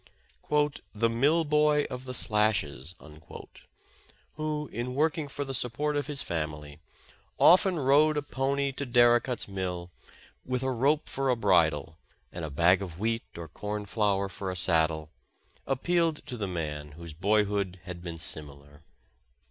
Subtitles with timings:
[0.47, 2.95] 272 Friends and Companions ''The Mill Boy of the Slashes,"
[4.33, 6.79] who, in working for the support of his family,
[7.37, 9.91] often rode a pony to Dari cott's mill,
[10.43, 11.99] with a rope for a bridle,
[12.33, 15.11] and a bag of wheat or corn flour for a saddle,
[15.67, 18.81] appealed to the man whose boyhood had been similar.